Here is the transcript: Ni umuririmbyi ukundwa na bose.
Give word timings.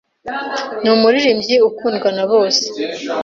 Ni 0.81 0.89
umuririmbyi 0.95 1.55
ukundwa 1.69 2.09
na 2.17 2.23
bose. 2.31 2.63